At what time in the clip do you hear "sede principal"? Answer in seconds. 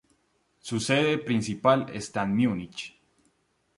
0.79-1.85